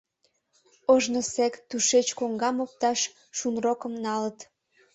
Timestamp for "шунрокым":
3.37-3.93